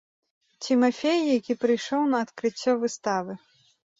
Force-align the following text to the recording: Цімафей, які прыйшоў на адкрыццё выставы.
Цімафей, 0.67 1.19
які 1.39 1.57
прыйшоў 1.65 2.01
на 2.13 2.21
адкрыццё 2.27 2.71
выставы. 2.87 3.37